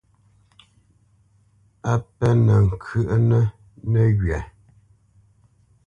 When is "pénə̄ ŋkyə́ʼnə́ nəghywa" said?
2.15-4.39